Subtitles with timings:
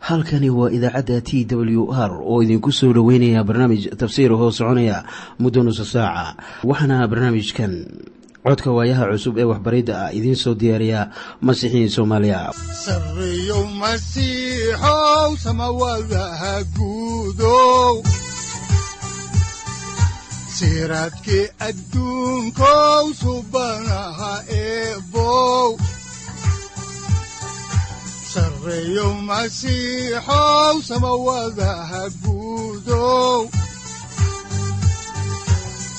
[0.00, 5.04] halkani waa idaacadda t w r oo idinku soo dhoweynaya barnaamij tafsiir hoo soconaya
[5.38, 7.72] muddo nusa saaca waxaana barnaamijkan
[8.44, 11.00] codka waayaha cusub ee waxbaridda ah idiin soo diyaariya
[11.46, 12.40] masiixiin soomaaliya.
[16.76, 18.02] Guudow
[20.56, 25.76] siraadkii adduunkow subanaha eebow
[28.60, 33.48] sareyow masiixow samawadaha guudow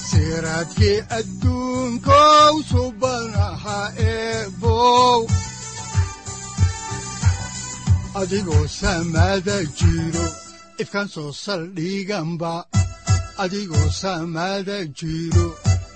[0.09, 5.19] siraadkii adduunkow subanaha eebow
[8.21, 10.25] adigoo samada jiro
[10.81, 12.53] ifkaan soo saldhiganba
[13.43, 15.47] adigoo samada jiro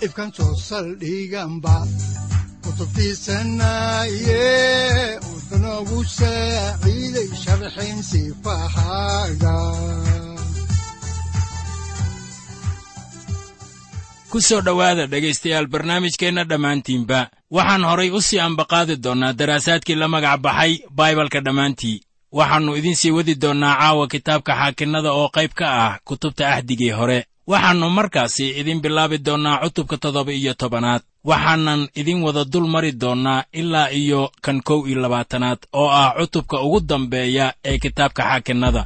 [0.06, 1.76] ifkaan soo saldhiganba
[2.64, 4.45] kutubtiisanaye
[5.76, 7.98] wuxunogu saaciiday sharxin
[14.32, 17.20] ku soo dhowaada dhegaystayaal barnaamijkeenna dhammaantiinba
[17.52, 22.02] waxaan horay u sii ambaqaadi doonnaa daraasaadkii la magac baxay baibalka dhammaantii.
[22.32, 27.20] Waxaannu idiin sii wadi doonnaa caawa kitaabka xaakinnada oo qayb ka ah kutubta ahdigii hore.
[27.48, 33.42] Waxaannu markaasi idiin bilaabi doonnaa cutubka toddoba iyo tobanaad waxaanan idin wada dul mari doonnaa
[33.62, 38.84] ilaa iyo kan kow iyo labaatanaad oo ah cutubka ugu dambeeya ee kitaabka xaakinnada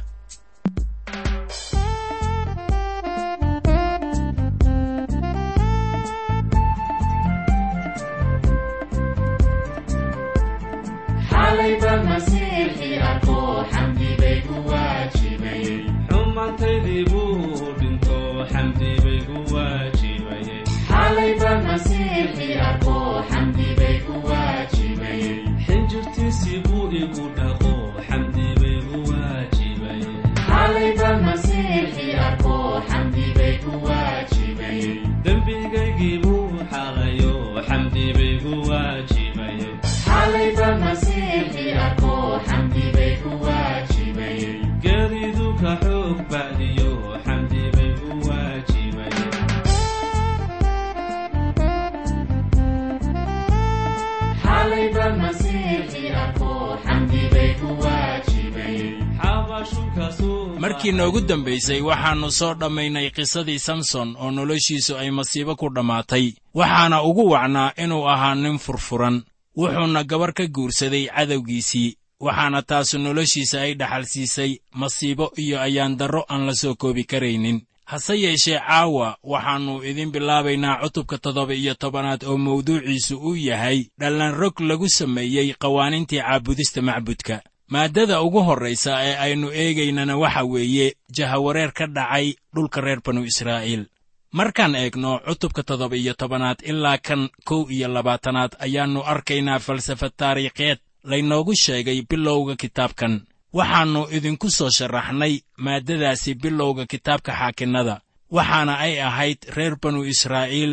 [60.80, 66.32] markii noogu dambaysay waxaannu soo dhammaynay qisadii samson oo noloshiisu ay masiibo ku dhammaatay.
[66.54, 69.22] Waxaana ugu wacnaa inuu ahaa nin furfuran.
[69.56, 76.46] Wuxuuna gabar ka guursaday cadowgiisii waxaana taasu noloshiisa ay dhaxal siisay masiibo iyo ayaandarro aan
[76.46, 77.60] la soo koobi karaynin.
[77.84, 84.60] Hase yeeshee caawa waxaannu idiin bilaabaynaa cutubka toddoba iyo tobanaad oo mawduuciisu uu yahay dhallanrog
[84.60, 87.42] lagu sameeyey qawaaniintii caabudista macbudka
[87.74, 90.86] maaddada ugu horraysa ee aynu eegaynana waxa weeye
[91.16, 93.86] jahawareer ka dhacay dhulka reer banu israa'iil.
[94.32, 100.78] Markaan eegno cutubka toddoba iyo tobanaad ilaa kan kow iyo labaatanaad ayaannu arkaynaa falsafad taariikheed
[101.10, 103.14] laynoogu sheegay bilowga kitaabkan.
[103.58, 108.00] Waxaannu idinku soo sharaxnay maaddadaasi bilowga kitaabka xaakinnada.
[108.36, 110.72] Waxaana ay ahayd reer banu israa'iil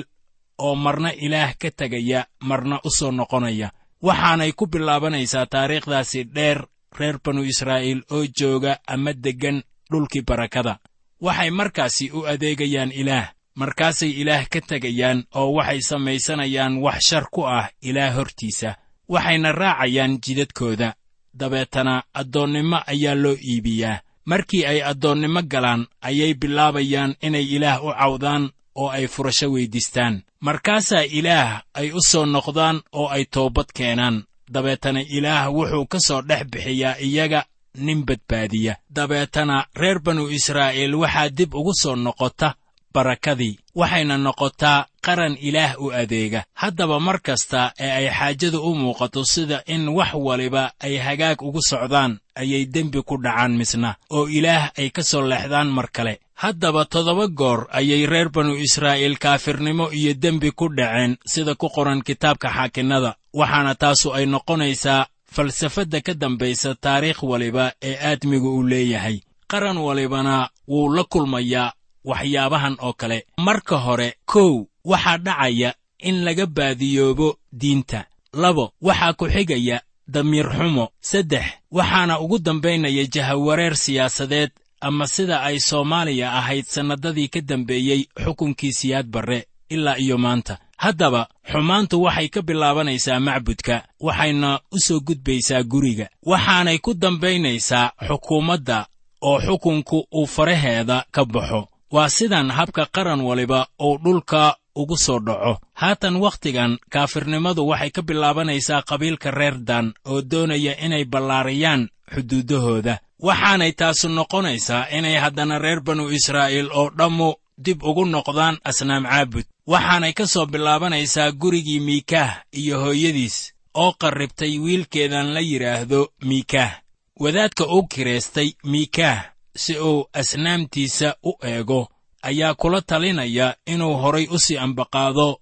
[0.65, 3.69] oo marna ilaah ka tegaya marna u soo noqonaya.
[4.01, 6.59] Waxaanay ku bilaabanaysaa taariikhdaasi dheer
[6.99, 10.79] reer banu israa'iil oo jooga ama deggan dhulkii barakada.
[11.21, 13.31] Waxay markaasi u adeegayaan ilaah.
[13.55, 18.75] Markaasay ilaah ka tegayaan oo waxay samaysanayaan wax shar ku ah ilaah hortiisa.
[19.09, 20.93] Waxayna raacayaan jidadkooda.
[21.33, 24.01] Dabeetana addoonnimo ayaa loo iibiyaa.
[24.25, 30.21] Markii ay addoonnimo galaan ayay bilaabayaan inay ilaah u cawdaan oo ay furasho weyddiistaan.
[30.39, 36.21] Markaasaa ilaah ay u soo noqdaan oo ay toobad keenaan dabeetana ilaah wuxuu ka soo
[36.21, 38.73] dhex bixiyaa iyaga nin badbaadiya.
[38.89, 42.55] Dabeetana reer banu israa'iil waxaa dib ugu soo noqota
[42.93, 46.41] barakadii waxayna noqotaa qaran ilaah u adeega.
[46.53, 51.61] Haddaba mar kasta ee ay xaajadu u muuqato sida in wax waliba ay hagaag ugu
[51.69, 56.85] socdaan ayay dembi ku dhacaan misna oo ilaah ay ka soo leexdaan mar kale haddaba
[56.85, 62.49] toddoba goor ayay reer banu israa'iil kaafirnimo iyo dembi ku dhaceen sida ku qoran kitaabka
[62.57, 69.17] xaakinnada waxaana taasu ay noqonaysaa falsafadda ka dambaysa taariikh waliba ee aadmigu uu leeyahay.
[69.51, 71.73] Qaran walibana wuu la kulmayaa
[72.05, 73.25] waxyaabahan oo kale.
[73.37, 78.05] Marka hore kow waxaa dhacaya in laga baadiyoobo diinta.
[78.33, 80.85] Labo waxaa ku xigaya damiir xumo.
[81.01, 84.51] Saddex waxaana ugu dambaynaya jahawareer siyaasadeed
[84.81, 90.57] ama sida ay soomaaliya ahayd sannadadii ka dambeeyey xukunkii siyaad barre ilaa iyo maanta.
[90.77, 96.07] Haddaba xumaantu waxay ka bilaabanaysaa macbudka waxayna u soo gudbaysaa guriga.
[96.25, 98.85] Waxaanay ku dambaynaysaa xukuumadda
[99.21, 101.67] oo xukunku uu faraheeda ka baxo.
[101.91, 105.57] Waa sidan habka qaran waliba uu dhulka ugu soo dhaco.
[105.73, 113.71] Haatan wakhtigan kaafirnimadu waxay ka bilaabanaysaa qabiilka reer dan oo doonaya inay ballaariyaan xuduudahooda waxaanay
[113.71, 117.33] taasu noqonaysaa inay haddana reer banu israa'iil oo dhammu
[117.65, 119.45] dib ugu noqdaan asnaam caabud.
[119.67, 126.71] Waxaanay ka soo bilaabanaysaa gurigii miikaah iyo hooyadiis oo qarribtay wiilkeedan la yidhaahdo miikaah.
[127.19, 129.19] Wadaadka uu kiraystay miikaah
[129.55, 131.89] si uu asnaamtiisa u eego
[132.21, 135.39] ayaa kula talinaya inuu horay u sii ambaqaado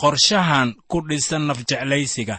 [0.00, 2.36] qorshahan ku dhisan nafjeclaysiga.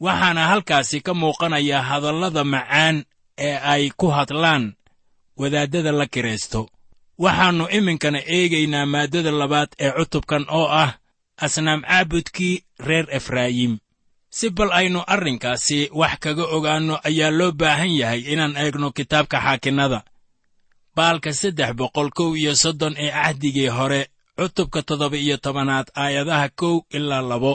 [0.00, 3.04] Waxaana halkaasi ka muuqanaya hadallada macaan
[3.46, 4.64] ee ay ku hadlaan
[5.40, 6.60] wadaaddada la kiraysto
[7.24, 10.90] waxaannu iminkana eegaynaa maaddada labaad ee cutubkan oo ah
[11.44, 12.54] asnaam caabudkii
[12.88, 13.72] reer efraayim.
[14.36, 20.00] Si bal aynu arrinkaasi wax kaga ogaanno ayaa loo baahan yahay inaan eegno kitaabka xaakinnada.
[20.96, 24.00] Baalka saddex boqol kow iyo soddon ee cahdigii hore
[24.38, 27.54] cutubka toddoba iyo tobanaad aayadaha kow ilaa labo.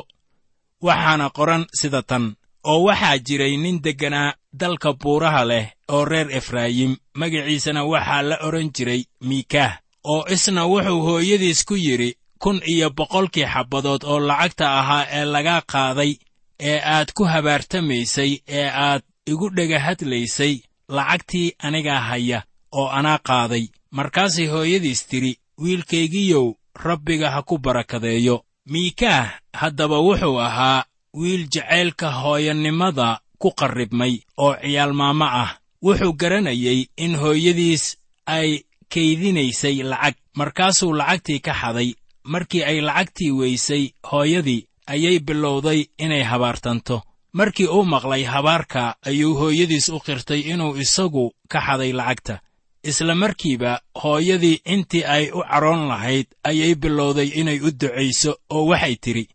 [0.88, 2.26] Waxaana qoran sida tan
[2.64, 6.96] oo waxaa jiray nin degganaa dalka buuraha leh oo reer efraayim.
[7.20, 9.74] Magaciisana waxaa la odhan jiray miikaah
[10.04, 15.62] oo isna wuxuu hooyadiis ku yidhi kun iyo boqolkii xabbadood oo lacagta ahaa ee lagaa
[15.72, 16.12] qaaday
[16.60, 19.02] ee aad ku habaartamaysay ee aad
[19.32, 20.56] igu dhega hadlaysay
[20.90, 22.40] lacagtii anigaa haya
[22.72, 23.66] oo anaa qaaday.
[23.92, 28.44] Markaasay hooyadiis tidhi wiilkaygiyow rabbiga ha ku barakadeeyo.
[28.66, 30.84] Miikaah haddaba wuxuu ahaa
[31.14, 35.52] wiil jacaylka hooyanimada ku qarribmay oo ciyaalmaamo ah
[35.86, 38.64] wuxuu garanayey in hooyadiis ay
[38.94, 40.16] kaydinaysay lacag.
[40.40, 41.94] Markaasuu lacagtii ka xaday
[42.24, 47.02] markii ay lacagtii weysay hooyadii ayay bilowday inay habaartanto.
[47.34, 52.40] Markii uu maqlay habaarka ayuu hooyadiis u qirtay inuu isagu ka xaday lacagta.
[52.84, 58.96] Isla markiiba hooyadii intii ay u cadhoon lahayd ayay bilowday inay u ducayso oo waxay
[58.96, 59.28] tidhi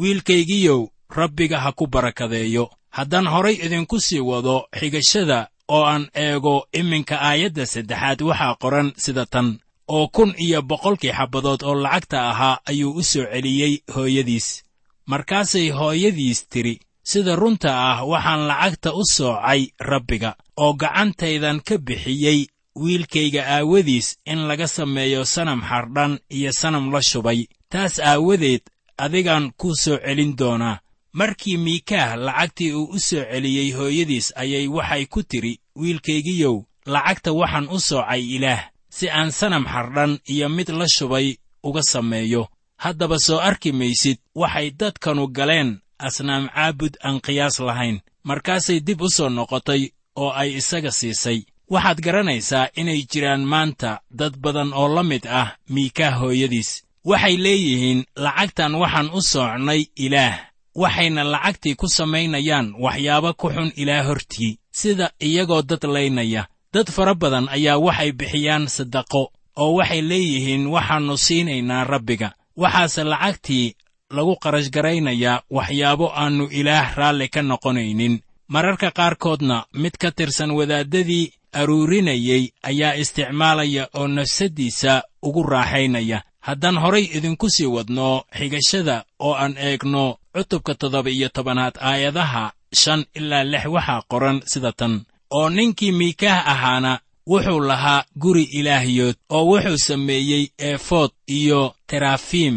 [0.00, 2.70] wiilkaygiyow rabbiga ha ku barakadeeyo.
[2.90, 9.26] Haddaan horay idinku sii wado xigashada oo aan eego iminka aayadda saddexaad waxaa qoran sida
[9.26, 9.58] tan
[9.88, 14.62] oo kun iyo boqolkii xabbadood oo lacagta ahaa ayuu u soo celiyey hooyadiis.
[15.06, 22.46] Markaasay hooyadiis tidhi sida runta ah waxaan lacagta u soocay rabbiga oo gacantaydan ka bixiyey
[22.76, 27.46] wiilkayga aawadiis in laga sameeyo sanam xardhan iyo sanam la shubay.
[27.68, 28.62] Taas aawadeed
[28.98, 30.78] adigaan kuu soo celin doonaa
[31.18, 36.56] markii miikaah lacagtii uu u soo celiyey hooyadiis ayay waxay ku tidhi wiilkaygiyow
[36.94, 38.62] lacagta waxaan u soocay ilaah
[38.96, 42.48] si aan sanam xardhan iyo mid la shubay uga sameeyo.
[42.76, 45.70] Haddaba soo arki maysid waxay dadkanu galeen
[46.06, 48.00] asnaam caabud aan qiyaas lahayn.
[48.28, 49.82] Markaasay dib u soo noqotay
[50.22, 51.38] oo ay isaga siisay.
[51.72, 56.70] Waxaad garanaysaa inay jiraan maanta dad badan oo la mid ah miikaah hooyadiis.
[57.10, 60.34] Waxay leeyihiin lacagtan waxaan u soocnay ilaah
[60.82, 64.58] waxayna lacagtii ku samaynayaan waxyaabo ku xun ilaah hortii.
[64.80, 66.46] Sida iyagoo dad laynaya.
[66.72, 69.22] Dad fara badan ayaa waxay bixiyaan sadaqo
[69.62, 72.28] oo waxay leeyihiin waxaannu siinaynaa rabbiga.
[72.56, 73.74] Waxaase lacagtii
[74.16, 78.14] lagu qarashgaraynayaa waxyaabo aannu ilaah raalli ka noqonaynin.
[78.48, 87.04] Mararka qaarkoodna mid ka tirsan wadaaddadii aruurinayey ayaa isticmaalaya oo nafsaddiisa ugu raaxaynaya haddaan horay
[87.16, 93.64] idinku sii wadno xigashada oo aan eegno cutubka toddoba iyo tobanaad aayadaha shan ilaa lix
[93.74, 94.94] waxaa qoran sida tan.
[95.30, 96.92] Oo ninkii miikaah ahaana
[97.30, 102.56] wuxuu lahaa guri ilaahyood oo wuxuu sameeyey eefood iyo terafiim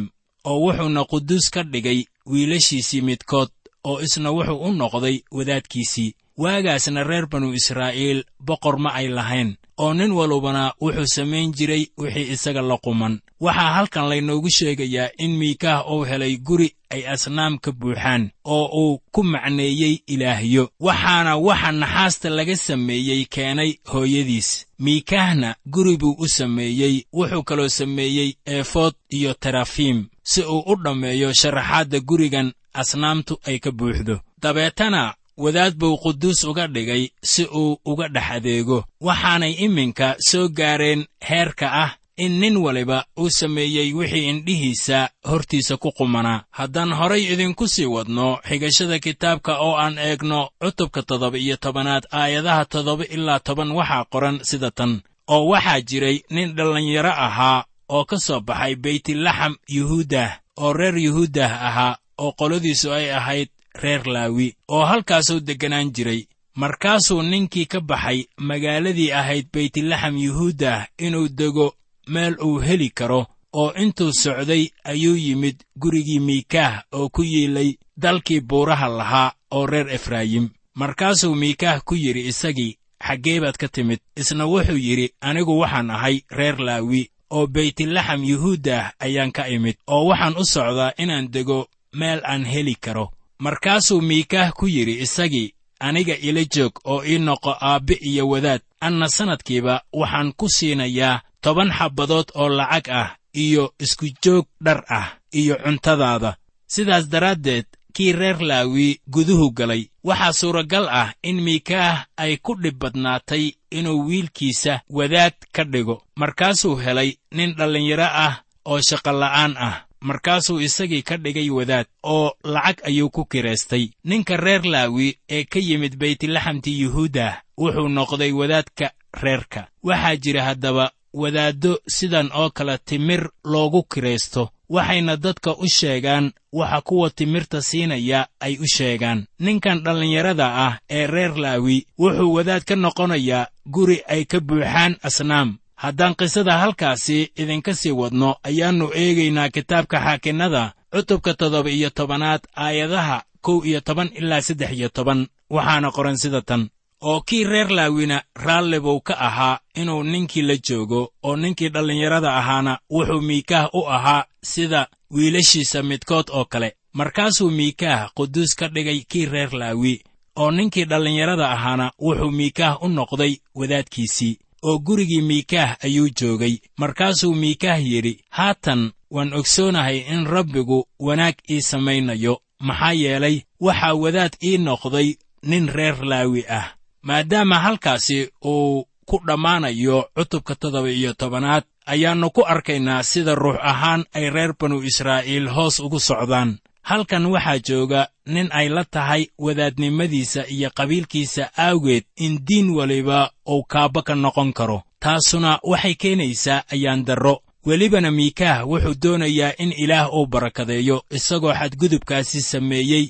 [0.50, 2.00] oo wuxuuna quduus ka dhigay
[2.31, 3.50] wiilashiisii midkood
[3.84, 6.13] oo isna wuxuu u noqday wadaadkiisii.
[6.38, 12.31] Waagaasna reer banu israa'iil boqor ma ay lahayn oo nin walubana wuxuu samayn jiray wixii
[12.34, 17.72] isaga la quman waxaa halkan laynoogu sheegayaa in miikaah uu helay guri ay asnaam ka
[17.72, 20.69] buuxaan oo uu ku macneeyey ilaahyo.
[20.79, 24.65] Waxaana waxa naxaasta laga sameeyey keenay hooyadiis.
[24.79, 31.34] Miikaahna guri buu u sameeyey wuxuu kaloo sameeyey eefood iyo terafiim si uu u dhammeeyo
[31.34, 34.19] sharaxaadda gurigan asnaamtu ay ka buuxdo.
[34.41, 38.86] Dabeetana wadaad buu quduus uga dhigay si uu uga dhex adeego.
[39.01, 41.91] Waxaanay iminka soo gaareen heerka ah
[42.25, 48.27] in nin waliba uu sameeyey wixii indhihiisa hortiisa ku qumanaa haddaan horay idinku sii wadno
[48.47, 54.38] xigashada kitaabka oo aan eegno cutubka toddoba iyo tobanaad aayadaha toddoba ilaa toban waxaa qoran
[54.49, 55.01] sida tan
[55.33, 60.29] oo waxaa jiray nin dhallinyaro ahaa oo ka soo baxay beytlaxam yuhuudah
[60.63, 63.49] oo reer yuhuudah ahaa oo qoladiisu ay ahayd
[63.81, 66.21] reer laawi oo halkaasuu degganaan jiray.
[66.55, 71.73] Markaasuu ninkii ka baxay magaaladii ahayd beytlaxam yuhuudah inuu dego
[72.13, 73.21] meel uu heli karo
[73.53, 79.89] oo intuu socday ayuu yimid gurigii miikaah oo ku yiilay dalkii buuraha lahaa oo reer
[79.89, 80.49] efraayim.
[80.75, 86.21] Markaasuu miikaah ku yidhi isagii xaggee baad ka timid isna wuxuu yidhi anigu waxaan ahay
[86.37, 92.21] reer laawi oo beytlaxam yuhuudah ayaan ka imid oo waxaan u socdaa inaan dego meel
[92.23, 93.11] aan heli karo.
[93.39, 99.07] Markaasuu miikaah ku yidhi isagii aniga ila joog oo ii noqo aabbe iyo wadaad anna
[99.09, 105.55] sannadkiiba waxaan ku siinayaa toban xabbadood oo lacag ah iyo isku joog dhar ah iyo
[105.63, 106.38] cuntadaada.
[106.67, 109.89] Sidaas daraaddeed kii reer laawi guduhu galay.
[110.03, 116.03] Waxaa suuragal ah in miikaah ay ku dhib badnaatay inuu wiilkiisa wadaad ka dhigo.
[116.15, 118.34] Markaasuu helay nin dhallinyaro ah
[118.65, 119.86] oo shaqola'aan ah.
[120.01, 125.60] Markaasuu isagii ka dhigay wadaad oo lacag ayuu ku kiraystay ninka reer laawi ee ka
[125.60, 129.67] yimid beytlaxamti yuhuudah wuxuu noqday wadaadka reerka.
[129.84, 136.81] Waxaa jira haddaba wadaaddo sidan oo kale timir loogu kiraysto waxayna dadka u sheegaan waxa
[136.81, 139.25] kuwa timirta siinaya ay u sheegaan.
[139.39, 145.57] Ninkan dhallinyarada ah ee reer laawi wuxuu wadaad ka noqonayaa guri ay ka buuxaan asnaam.
[145.75, 153.23] Haddaan qisada halkaasi idinka sii wadno ayaannu eegaynaa kitaabka xaakinnada cutubka toddoba iyo tobanaad aayadaha
[153.41, 155.27] kow iyo toban ilaa saddex iyo toban.
[155.49, 156.69] Waxaana qoran sida tan
[157.01, 162.35] oo kii reer laawina raalli buu ka ahaa inuu ninkii la joogo oo ninkii dhallinyarada
[162.35, 166.75] ahaana wuxuu miikaah u ahaa sida wiilashiisa midkood oo kale.
[166.93, 170.03] Markaasuu miikaah quduus ka dhigay kii reer laawi
[170.35, 176.57] oo ninkii dhallinyarada ahaana wuxuu miikaah u noqday wadaadkiisii oo gurigii miikaah ayuu joogay.
[176.77, 182.41] Markaasuu miikaah yidhi haatan waan ogsoonahay in rabbigu wanaag ii samaynayo.
[182.59, 190.09] Maxaa yeelay waxaa wadaad ii noqday nin reer laawi ah maadaama halkaasi uu ku dhammaanayo
[190.15, 195.79] cutubka toddoba iyo tobanaad ayaannu ku arkaynaa sida ruux ahaan ay reer banu israa'iil hoos
[195.79, 196.57] ugu socdaan.
[196.81, 203.63] Halkan waxaa jooga nin ay la tahay wadaadnimadiisa iyo qabiilkiisa aawgeed in diin waliba uu
[203.63, 204.81] kaabba ka noqon karo.
[204.99, 207.41] Taasuna waxay keenaysaa ayaan darro.
[207.65, 213.05] Welibana miikaah wuxuu doonayaa in ilaah uu barakadeeyo isagoo xadgudubkaasi sameeyey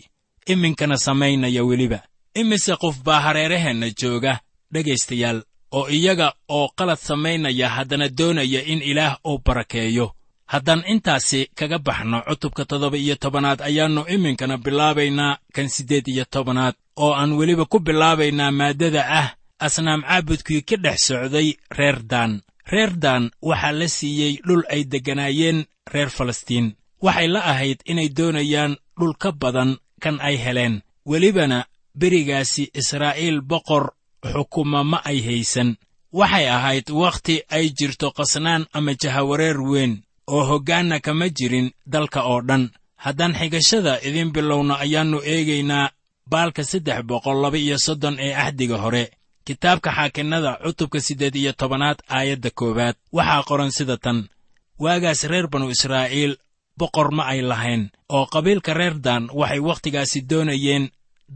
[0.45, 1.99] iminkana samaynaya weliba
[2.35, 4.39] imise qof baa hareeraheenna jooga
[4.73, 10.11] dhegaystayaal oo iyaga oo qalad samaynaya haddana doonaya in ilaah uu barakeeyo.
[10.45, 16.75] Haddaan intaasi kaga baxno cutubka toddoba iyo tobanaad ayaannu iminkana bilaabaynaa kan siddeed iyo tobanaad
[16.95, 19.27] oo aan weliba ku bilaabaynaa maaddada ah
[19.59, 22.41] asnaam caabudkii ka dhex socday reer daan.
[22.71, 26.75] Reer daan waxaa la siiyey dhul ay degganaayeen reer falastiin.
[27.01, 30.81] Waxay la ahayd inay doonayaan dhul ka badan kan ay heleen.
[31.05, 33.91] Welibana berigaasi israa'iil boqor
[34.33, 35.75] xukuma ma ay haysan.
[36.11, 39.93] Waxay ahayd wakhti ay jirto qasnaan ama jahawareer weyn
[40.27, 42.69] oo hoggaanna kama jirin dalka oo dhan.
[43.03, 45.91] Haddaan xigashada idiin bilowno ayaannu eegaynaa
[46.31, 49.05] baalka saddex boqol laba iyo soddon ee axdiga hore
[49.45, 52.95] kitaabka xaakinnada cutubka siddeed iyo tobanaad aayadda koowaad.
[53.17, 54.27] Waxaa qoran sida tan
[54.83, 56.33] waagaas reer banu israa'iil
[56.79, 60.85] boqor ma ay lahayn oo qabiilka reer daan waxay wakhtigaasi doonayeen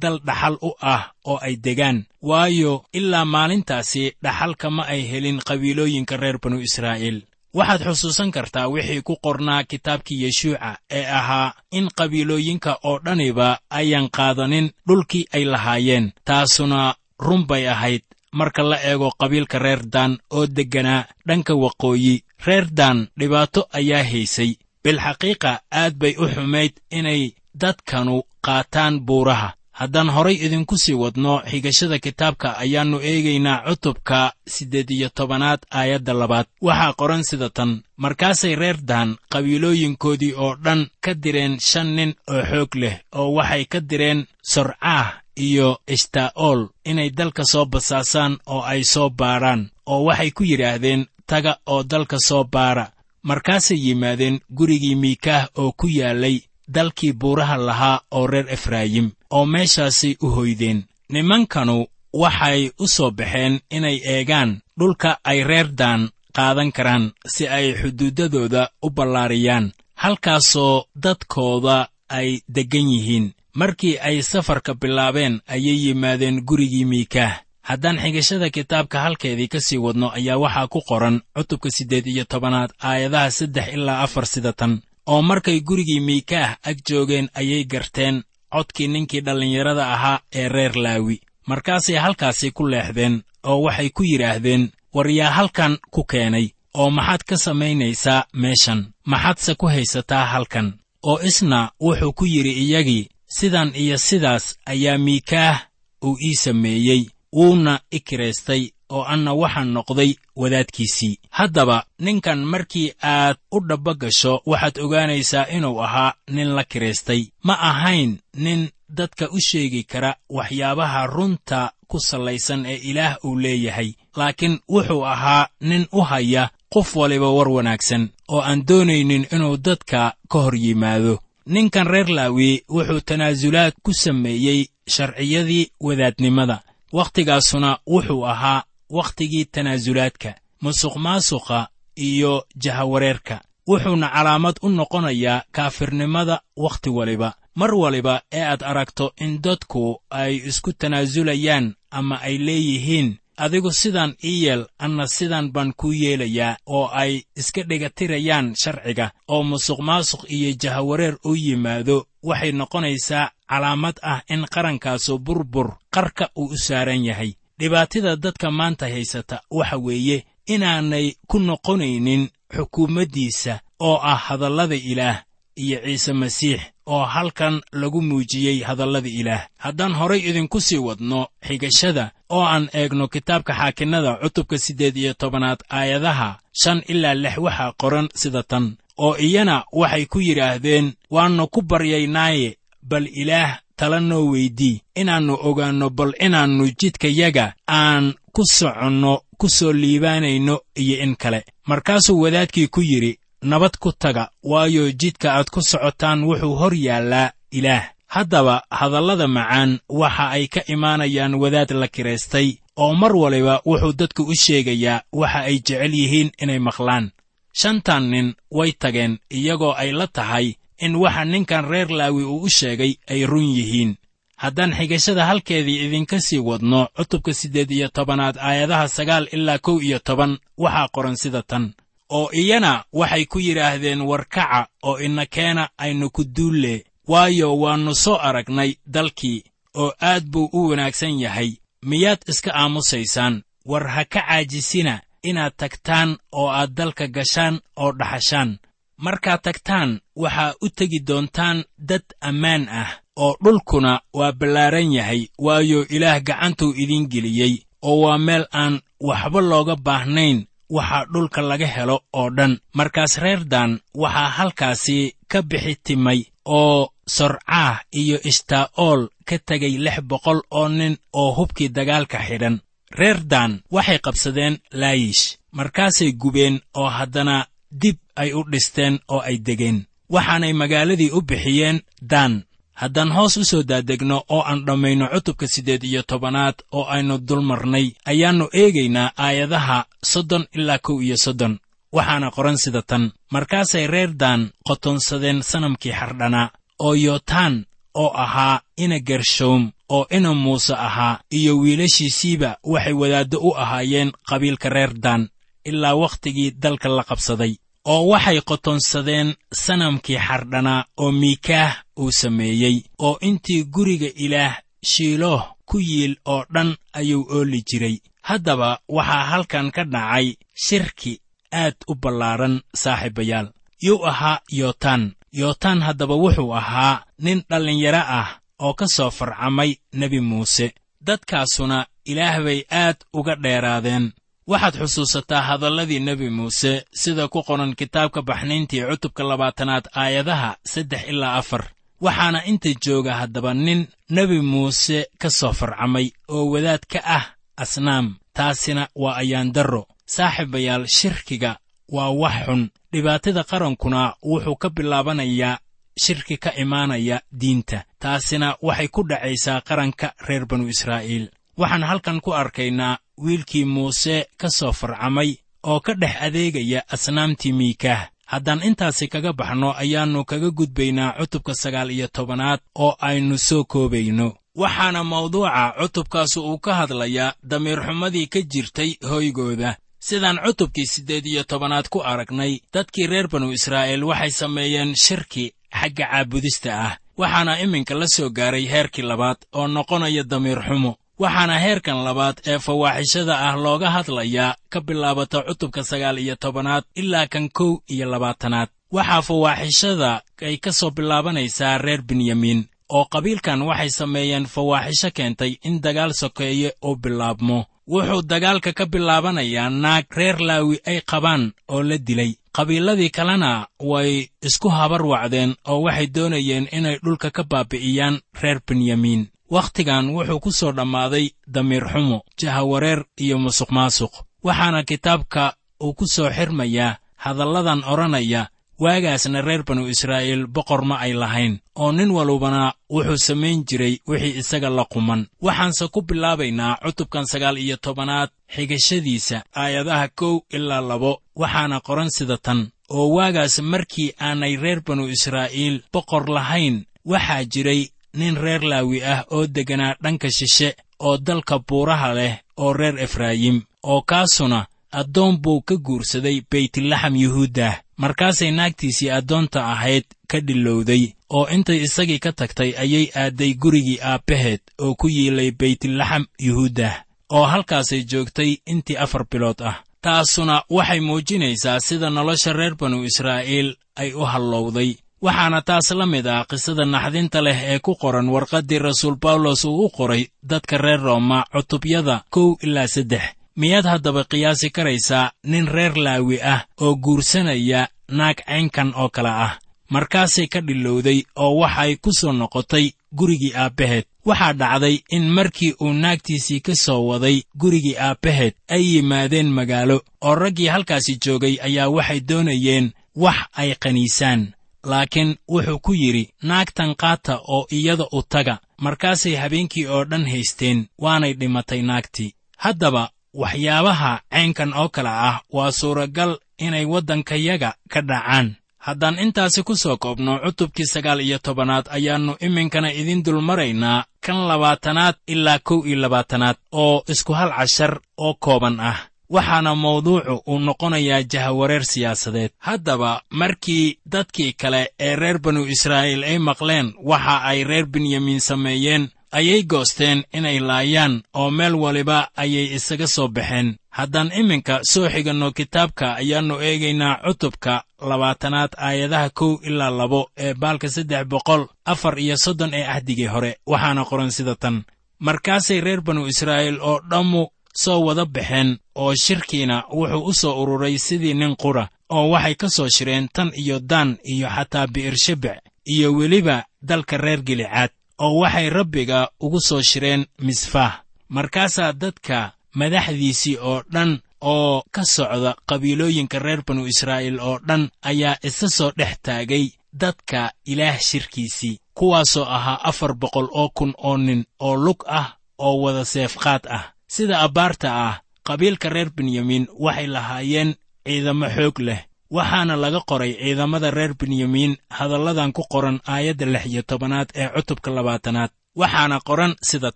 [0.02, 2.06] dal dhaxal u ah oo ay degaan.
[2.22, 7.20] Waayo ilaa maalintaasi dhaxalka ma ay helin qabiilooyinka reer banu israa'iil.
[7.58, 14.10] Waxaad xusuusan kartaa wixii ku qornaa kitaabkii yeshuuca ee ahaa in qabiilooyinka oo dhaniba ayaan
[14.18, 16.06] qaadanin dhulkii ay lahaayeen.
[16.26, 22.16] Taasuna run bay ahayd marka la eego qabiilka reer daan oo degganaa dhanka waqooyi.
[22.46, 24.52] Reer daan dhibaato ayaa haysay.
[24.84, 27.22] Bilxaqiiqa aad bay u xumayd inay
[27.62, 34.20] dadkanu qaataan buuraha haddaan horay idinku sii wadno xigashada kitaabka ayaannu eegaynaa cutubka
[34.54, 36.46] siddeed iyo tobanaad aayadda labaad.
[36.62, 42.42] Waxaa qoran sida tan markaasay reer daan qabiilooyinkoodii oo dhan ka direen shan nin oo
[42.52, 44.20] xoog leh oo waxay ka direen
[44.54, 45.08] sorcaah
[45.48, 51.58] iyo ishtaa'ool inay dalka soo basaasaan oo ay soo baadhaan oo waxay ku yidhaahdeen taga
[51.66, 52.86] oo dalka soo baara
[53.24, 56.38] markaasay yimaadeen gurigii miikaah oo ku yaallay
[56.76, 60.80] dalkii buuraha lahaa oo reer efraayim oo meeshaasay u hoydeen.
[61.14, 61.78] Nimankanu
[62.22, 66.02] waxay u soo baxeen inay eegaan dhulka ay reer daan
[66.36, 69.66] qaadan karaan si ay xuduuddadooda u ballaariyaan
[70.04, 71.78] halkaasoo dadkooda
[72.18, 73.26] ay deggan yihiin.
[73.60, 77.34] Markii ay safarka bilaabeen ayay yimaadeen gurigii miikaah
[77.70, 82.72] haddaan xigashada kitaabka halkeedii ka sii wadno ayaa waxaa ku qoran cutubka siddeed iyo tobanaad
[82.90, 88.88] aayadaha saddex ilaa afar sida tan oo markay gurigii miikaah ag joogeen ayay garteen codkii
[88.88, 93.16] ninkii dhallinyarada ahaa ee reer laawi markaasay halkaasi ku leexdeen
[93.50, 94.64] oo waxay ku yidhaahdeen
[94.96, 98.82] war yaa halkan ku keenay oo maxaad ka samaynaysaa meeshan?
[99.06, 100.68] Maxaadse ku haysataa halkan?
[101.10, 105.58] Oo isna wuxuu ku yidhi iyagii sidan iyo sidaas ayaa miikaah
[106.06, 107.02] uu ii sameeyey
[107.36, 111.20] wuuna i kiraystay oo anna waxaan noqday wadaadkiisii.
[111.30, 117.54] Haddaba ninkan markii aad u dhabba gasho waxaad ogaanaysaa inuu ahaa nin la kiraystay ma
[117.60, 124.60] ahayn nin dadka u sheegi kara waxyaabaha runta ku sallaysan ee ilaah uu leeyahay laakiin
[124.70, 130.40] wuxuu ahaa nin u haya qof waliba war wanaagsan oo aan doonaynin inuu dadka ka
[130.40, 131.20] hor yimaado.
[131.46, 136.62] Ninkan reer laawi wuxuu tanaasulaad ku sameeyey sharciyadii wadaadnimada.
[136.94, 138.64] Wakhtigaasuna wuxuu ahaa
[138.98, 140.32] wakhtigii tanaasulaadka
[140.64, 143.36] musuqmaasuqa iyo jahawareerka.
[143.68, 147.34] Wuxuuna calaamad u noqonayaa kaafirnimada wakhti waliba.
[147.56, 154.16] Mar waliba ee aad aragto in dadku ay isku tanaasulayaan ama ay leeyihiin adigu sidan
[154.24, 160.50] ii yeel anna sidan baan kuu yeelayaa oo ay iska dhigatirayaan sharciga oo musuqmaasuq iyo
[160.62, 167.32] jahawareer u yimaado waxay noqonaysaa calaamad ah in qarankaasu burbur qarka uu u saaran yahay
[167.60, 175.24] dhibaatada dadka maanta haysata waxa weeye inaanay ku noqonaynin xukuumaddiisa oo ah hadallada ilaah
[175.56, 179.48] iyo ciise masiix oo halkan lagu muujiyey hadallada ilaah.
[179.58, 185.60] Haddaan horay idinku sii wadno xigashada oo aan eegno kitaabka xaakinnada cutubka siddeed iyo tobanaad
[185.70, 191.62] aayadaha shan ilaa lix waxaa qoran sida tan oo iyana waxay ku yidhaahdeen waannu ku
[191.62, 199.50] baryaynaaye bal ilaah tala noo weydii inaannu ogaanno bal inaannu jidkayaga aan ku soconno ku
[199.50, 201.46] soo liibaanayno iyo in kale.
[201.68, 207.32] Markaasuu wadaadkii ku yidhi nabad ku taga waayo jidka aad ku socotaan wuxuu hor yaallaa
[207.52, 207.90] ilaah.
[208.08, 214.24] Haddaba hadallada macaan waxa ay ka imaanayaan wadaad la kiraystay oo mar waliba wuxuu dadku
[214.24, 217.12] u sheegayaa waxa ay jecel yihiin inay maqlaan.
[217.54, 222.50] Shantan nin way tageen iyagoo ay la tahay in waxa ninkan reer laawi uu u
[222.50, 223.96] sheegay ay run yihiin.
[224.36, 230.00] Haddaan xigashada halkeedii idinka sii wadno cutubka siddeed iyo tobanaad aayadaha sagaal ilaa kow iyo
[230.00, 231.74] toban waxaa qoran sida tan.
[232.10, 238.18] Oo iyana waxay ku yidhaahdeen warkaca oo ina keena aynu ku duulle waayo waannu soo
[238.18, 239.44] aragnay dalkii
[239.76, 241.52] oo aad buu u wanaagsan yahay.
[241.86, 243.44] Miyaad iska aamusaysaan?
[243.66, 248.58] War ha ka caajisina inaad tagtaan oo aad dalka gashaan oo dhaxashaan
[248.98, 255.86] markaad tagtaan waxaa u tegi doontaan dad ammaan ah oo dhulkuna waa ballaaran yahay waayo
[255.90, 261.98] ilaah gacantuu idiin geliyey oo waa meel aan waxba looga baahnayn waxaa dhulka laga helo
[262.14, 262.54] oo dhan.
[262.74, 269.98] Markaas reer daan waxaa halkaasi ka bixi timay oo sorcaah iyo ishtaa'ool ka tegay lix
[270.10, 272.56] boqol oo nin oo hubkii dagaalka xidhan.
[273.00, 277.46] Reer daan waxay qabsadeen laayish markaasay gubeen oo haddana
[277.82, 279.78] dib ay u dhisteen oo ay degeen.
[280.14, 281.78] Waxaanay magaaladii u bixiyeen
[282.12, 282.34] daan.
[282.82, 287.42] Haddaan hoos u soo daadegno oo aan dhammayno cutubka siddeed iyo tobanaad oo aynu dul
[287.50, 291.54] marnay ayaannu eegaynaa aayadaha soddon ilaa kow iyo soddon.
[291.96, 293.04] Waxaana qoran sida tan.
[293.34, 296.48] Markaasay reer daan qotonsadeen sanamkii xardhanaa
[296.86, 297.66] oo yotaan
[298.02, 304.70] oo ahaa ina gershoom oo ina muuse ahaa iyo wiilashiisiiba waxay wadaaddo u ahaayeen qabiilka
[304.70, 305.30] reer daan
[305.66, 307.54] ilaa wakhtigii dalka la qabsaday
[307.92, 309.30] oo waxay qotonsadeen
[309.64, 314.54] sanamkii xardhanaa oo miikaah uu sameeyey oo intii guriga ilaah
[314.92, 316.70] shiilooh ku yiil oo dhan
[317.00, 317.98] ayuu ooli jiray.
[318.30, 320.28] Haddaba waxaa halkan ka dhacay
[320.66, 321.14] shirki
[321.62, 323.48] aad u ballaaran saaxiibayaal.
[323.86, 325.04] Yuu ahaa yotaan
[325.40, 328.30] yotaan haddaba wuxuu ahaa nin dhallinyaro ah
[328.66, 330.68] oo ka soo farcamay nebi muuse.
[331.08, 334.06] Dadkaasuna ilaah bay aad uga dheeraadeen
[334.48, 341.36] waxaad xusuusataa hadalladii nebi muuse sida ku qoran kitaabka baxnayntii cutubka labaatanaad aayadaha saddex ilaa
[341.42, 341.64] afar.
[342.02, 347.26] Waxaana inta jooga haddaba nin nebi muuse ka soo farcamay oo wadaad ka ah
[347.58, 348.16] asnaam.
[348.34, 351.52] Taasina waa ayaandarro saaxiibayaal shirkiga
[351.96, 352.70] waa wax xun.
[352.94, 355.60] Dhibaatada qarankuna wuxuu ka bilaabanayaa
[356.04, 357.80] shirki ka imaanaya diinta.
[358.00, 361.26] Taasina waxay ku dhacaysaa qaranka reer banu israa'iil.
[361.58, 365.30] Waxaan halkan ku arkaynaa wiilkii muuse ka soo farcamay
[365.64, 368.10] oo ka dhex adeegaya asnaamtii miikaah.
[368.26, 374.28] Haddaan intaasi kaga baxno ayaannu kaga gudbaynaa cutubka sagaal iyo tobanaad oo aynu soo koobayno.
[374.56, 379.78] Waxaana mawduuca cutubkaasu uu ka hadlayaa damiirxumadii ka jirtay hoygooda.
[380.00, 386.06] Sidaan cutubkii siddeed iyo tobanaad ku aragnay dadkii reer banu israa'iil waxay sameeyeen shirki xagga
[386.12, 386.98] caabudista ah.
[387.18, 392.60] Waxaana iminka la soo gaaray heerkii labaad oo noqonaya damiir xumo waxaana heerkan labaad ee
[392.66, 398.70] fawaaxishada ah looga hadlayaa ka bilaabata cutubka sagaal iyo tobanaad ilaa kan kow iyo labaatanaad.
[398.96, 400.12] Waxaa fawaaxishada
[400.48, 402.62] ay ka soo bilaabanaysaa reer benyamiin
[402.96, 407.60] oo qabiilkan waxay sameeyeen fawaaxisho keentay in dagaal sokeeye uu bilaabmo.
[407.92, 412.32] Wuxuu dagaalka ka bilaabanayaa naag reer laawi ay qabaan oo la dilay.
[412.58, 414.12] Qabiiladii kalena way
[414.48, 419.22] isku habar wacdeen oo waxay doonayeen inay dhulka ka baabi'iyaan reer benyamiin
[419.56, 424.14] wakhtigan wuxuu ku soo dhammaaday damiir xumo jahawareer iyo musuq maasuq
[424.48, 425.44] waxaana kitaabka
[425.84, 428.42] uu ku soo xirmayaa hadalladan odhanaya
[428.84, 434.38] waagaasna reer banu israa'iil boqor ma ay lahayn oo nin walubana wuxuu samayn jiray wixii
[434.42, 435.22] isaga la quman.
[435.46, 441.22] Waxaanse ku bilaabaynaa cutubkan sagaal iyo tobanaad xigashadiisa aayadaha kow ilaa labo.
[441.42, 447.82] Waxaana qoran sida tan oo waagaas markii aanay reer banu israa'iil boqor lahayn waxaa jiray
[448.14, 453.62] nin reer laawi ah oo degganaa dhanka shishe oo dalka buuraha leh oo reer efraayim
[453.84, 461.48] oo kaasuna addoon buu ka guursaday beytlaxam yuhuuddah markaasay naagtiisii addoonta ahayd ka dhilowday oo
[461.56, 466.94] intay isagii ka tagtay ayay aadday gurigii aabbaheed oo ku yiilay beytlaxam yuhuuddah
[467.30, 469.76] oo halkaasay joogtay intii afar bilood ah.
[470.04, 476.28] Taasuna waxay muujinaysaa sida nolosha reer banu israa'iil ay u hallowday waxaana taas la mid
[476.36, 481.00] ah qisada naxdinta leh ee ku qoran warqaddii rasuul bawlos uu u qoray dadka reer
[481.08, 483.24] rooma cutubyada kow ilaa saddex.
[483.60, 487.82] Miyaad haddaba qiyaasi karaysaa nin reer laawi ah oo guursanaya
[488.18, 489.54] naag caynkan oo kale ah.
[489.94, 492.86] Markaasay ka dhilowday oo waxay ku soo noqotay
[493.18, 494.06] gurigii aabbaheed.
[494.26, 500.36] Waxaa dhacday in markii uu naagtiisii ka soo waday gurigii aabbaheed ay yimaadeen magaalo oo
[500.36, 504.42] raggii halkaasi joogay ayaa waxay doonayeen wax ay qaniisaan
[504.84, 510.88] laakiin wuxuu ku yidhi naagtan qaata oo iyada u taga markaasay habeenkii oo dhan haysteen
[511.04, 512.34] waanay dhimatay naagtii.
[512.58, 518.56] Haddaba waxyaabaha caynkan oo kale ah waa suuragal inay waddankayaga ka dhacaan.
[518.78, 525.16] Haddaan intaasi ku soo koobno cutubkii sagaal iyo tobanaad ayaannu iminkana idiin dulmaraynaa kan labaatanaad
[525.28, 529.00] ilaa kow iyo labaatanaad oo isku hal cashar oo kooban ah
[529.36, 532.52] waxaana mawduucu uu noqonayaa jahawareer siyaasadeed.
[532.68, 539.10] Haddaba markii dadkii kale ee reer banu israa'iil ay maqleen waxa ay reer benyamiin sameeyeen
[539.32, 543.76] ayay goosteen inay laayaan oo meel waliba ayay isaga soo baxeen.
[543.98, 550.90] Haddaan iminka soo xiganno kitaabka ayaannu eegaynaa cutubka labaatanaad aayadaha kow ilaa labo ee baalka
[550.90, 554.84] saddex boqol afar iyo soddon ee ahdigii hore waxaana qoran sida tan.
[555.20, 557.42] Markaasay reer banu israa'iil oo dhammu
[557.84, 562.70] soo wada baxeen oo shirkiina wuxuu u soo ururay sidii nin qura oo waxay ka
[562.70, 568.70] soo shireen tan iyo daan iyo xataa bi'irshabec iyo weliba dalka reer gilicaad oo waxay
[568.70, 571.02] rabbiga ugu soo shireen misfaah.
[571.30, 578.38] Markaasaa dadka madaxdiisii oo dhan oo ka socda qabiilooyinka reer banu israa'iil oo dhan ayaa
[578.44, 584.46] isa soo dhex taagay dadka ilaah shirkiisii kuwaasoo ahaa afar boqol oo kun oo nin
[584.60, 585.28] oo lug ah
[585.58, 586.84] oo wada seefqaad ah.
[587.08, 590.70] Sida abbaarta ah qabiilka reer benyamiin waxay lahaayeen
[591.06, 592.02] ciidamo xoog leh
[592.38, 597.90] waxaana laga qoray ciidamada reer benyamiin hadalladan ku qoran aayadda lix iyo tobanaad ee cutubka
[597.98, 598.52] labaatanaad.
[598.82, 599.92] Waxaana qoran sida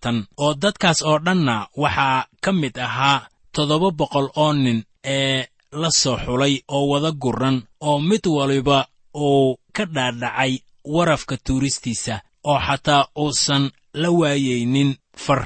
[0.04, 3.20] tan oo dadkaas oo dhanna waxaa ka mid ahaa
[3.56, 4.80] toddoba boqol oo nin
[5.16, 5.40] ee
[5.82, 7.58] la soo xulay oo wada gurran
[7.88, 8.78] oo mid waliba
[9.26, 10.54] uu ka dhaadhacay
[10.96, 12.16] warafka tuuristiisa
[12.50, 13.64] oo xataa uusan
[14.02, 14.90] la waayaynin
[15.26, 15.42] far.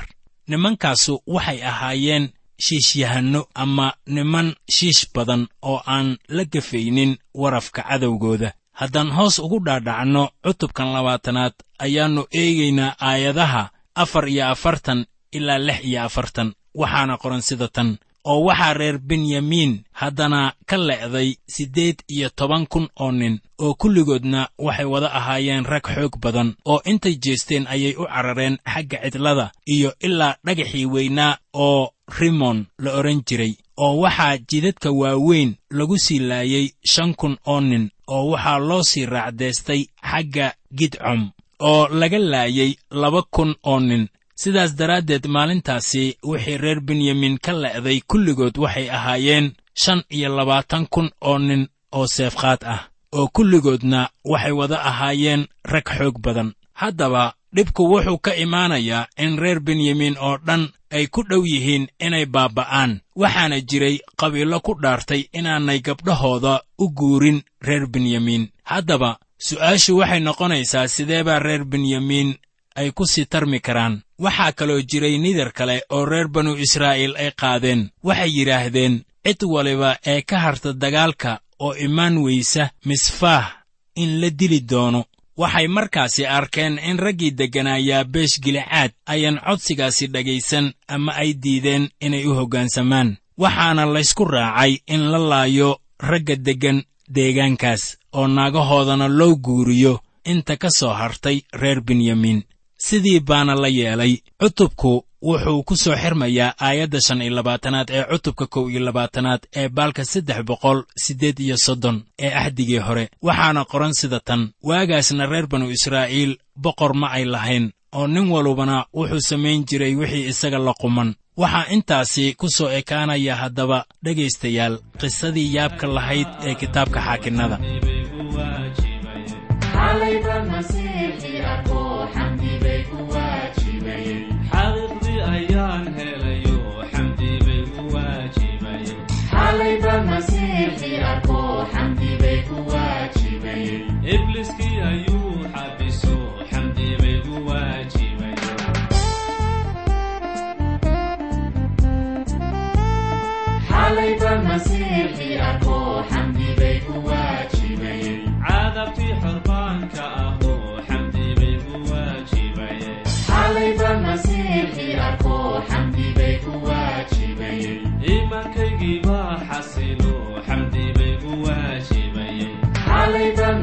[0.47, 2.25] Nimankaasu waxay ahaayeen
[2.65, 8.53] shiishyahanno ama niman shiish badan oo aan la gafaynin warafka cadowgooda.
[8.79, 11.53] Haddaan hoos ugu dhaadhacno cutubkan labaatanaad
[11.85, 13.63] ayaannu eegaynaa aayadaha
[13.95, 15.05] afar iyo afartan
[15.37, 16.53] ilaa lix iyo afartan.
[16.79, 17.89] Waxaana qoran sida tan
[18.31, 24.41] oo waxaa reer benyamiin haddana ka le'day siddeed iyo toban kun oo nin oo kulligoodna
[24.65, 29.89] waxay wada ahaayeen rag xoog badan oo intay jeesteen ayay u carareen xagga cidlada iyo
[29.99, 36.67] ilaa dhagaxii weynaa oo rimon la odhan jiray oo waxaa jidadka waaweyn lagu sii laayey
[36.91, 43.21] shan kun oo nin oo waxaa loo sii raacdaystay xagga gidcom oo laga laayey laba
[43.31, 44.07] kun oo nin.
[44.41, 51.09] Sidaas daraaddeed maalintaasi wixii reer benyamin ka le'day kulligood waxay ahaayeen shan iyo labaatan kun
[51.21, 56.53] oo nin oo seefqaad ah oo kulligoodna waxay wada ahaayeen rag xoog badan.
[56.73, 62.25] Haddaba dhibku wuxuu ka imaanayaa in reer benyamin oo dhan ay ku dhow yihiin inay
[62.25, 62.91] baaba'aan.
[63.15, 69.11] Waxaana jiray qabiilo ku dhaartay inaanay gabdhahooda u guurin reer benyamiin haddaba
[69.47, 72.29] su'aashu waxay noqonaysaa sidee baa reer benyamiin
[72.75, 74.01] ay ku sii tarmi karaan.
[74.19, 77.81] Waxaa kaloo jiray nidar kale oo reer banu israa'iil ay qaadeen.
[78.03, 83.47] Waxay yidhaahdeen cid waliba ee ka harta dagaalka oo imaan weysa misfaah
[83.95, 85.01] in la dili doono
[85.37, 92.25] waxay markaasi arkeen in raggii degganaa yaabeesh gilicaad ayaan codsigaasi dhegaysan ama ay diideen inay
[92.25, 96.83] u hoggaansamaan waxaana laysku raacay in la laayo ragga deggan
[97.15, 99.93] deegaankaas oo naagahoodana loo guuriyo
[100.25, 102.43] inta ka soo hartay reer benyamiin
[102.77, 108.45] sidii baana la yeelay cutubku wuxuu ku soo xirmayaa aayadda shan iyo labaatanaad ee cutubka
[108.53, 113.05] kow iyo labaatanaad ee baalka saddex boqol siddeed iyo soddon ee axdigii hore.
[113.27, 116.31] Waxaana qoran sida tan waagaasna reer banu israa'iil
[116.65, 117.65] boqor ma ay lahayn
[117.97, 121.09] oo nin walubana wuxuu samayn jiray wixii isaga la quman.
[121.41, 127.57] Waxaa intaasi ku soo ekaanaya haddaba dhegaystayaal qisadii yaabka lahayd ee kitaabka xaakinnada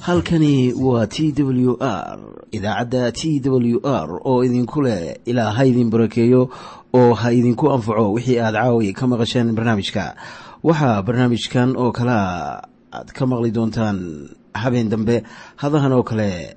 [0.00, 2.18] halkani waa t w r
[2.52, 6.50] idaacadda t w r oo idinku leh ilaa ha idin barakeeyo
[6.94, 10.16] oo ha idinku anfaco wixii aad caawi ka maqasheen barnaamijka.
[10.62, 15.22] Waxaa barnaamijkan oo kalea aad ka maqli doontaan habeen dambe
[15.56, 16.56] hadahan oo kale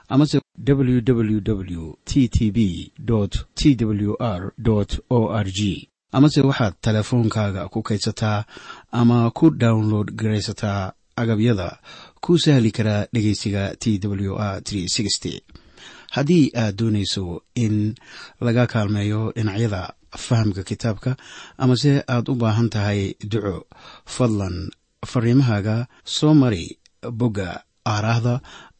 [0.13, 2.91] amase www t t b
[3.55, 4.53] t w r
[5.09, 8.43] o r g amase waxaad teleefoonkaaga ku kaydsataa
[8.91, 11.79] ama ku download garaysataa agabyada
[12.23, 14.61] ku sahli karaa dhegeysiga t w r
[16.15, 17.23] haddii aad doonayso
[17.55, 17.95] in
[18.45, 19.81] laga kaalmeeyo dhinacyada
[20.25, 21.11] fahamka kitaabka
[21.57, 23.55] amase aad u baahan tahay duco
[24.15, 24.55] fadlan
[25.11, 26.65] fariimahaaga soo mari
[27.19, 27.49] bogga
[27.93, 28.33] aaraahda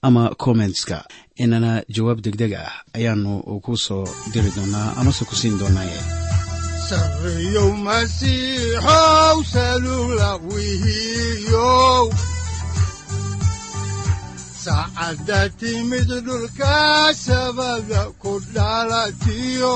[0.07, 0.97] ama kommentska
[1.43, 3.31] inana jawaab degdeg ah ayaanu
[3.65, 5.99] ku soo diri doonaa amase ku siin doonaaye
[14.63, 16.75] saacadda timid dhulka
[17.25, 19.75] sabada ku dhalatiyo